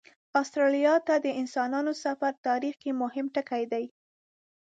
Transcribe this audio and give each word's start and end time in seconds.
استرالیا 0.41 0.95
ته 1.07 1.15
د 1.25 1.27
انسانانو 1.41 1.91
سفر 2.03 2.31
تاریخ 2.47 2.75
کې 2.81 2.91
مهم 3.01 3.25
ټکی 3.35 3.63
دی. 3.71 3.85